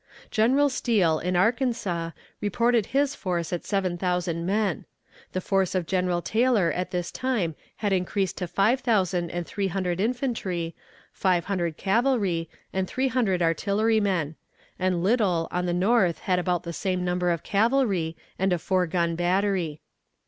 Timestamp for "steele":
0.67-1.19